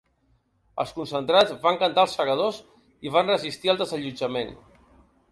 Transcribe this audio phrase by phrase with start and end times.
[0.83, 2.57] Els concentrats van cantar ‘Els segadors’
[3.09, 4.57] i van resistir el desallotjament.